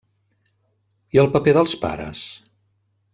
[1.17, 2.23] I el paper dels pares?